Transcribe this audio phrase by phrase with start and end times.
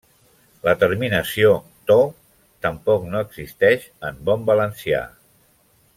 [0.67, 2.07] La terminació -to-,
[2.67, 5.05] tampoc no existeix en bon valencià.